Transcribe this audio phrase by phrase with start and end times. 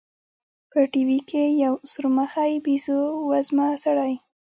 [0.71, 4.13] په ټي وي کښې يو سورمخى بيزو وزمه سړى.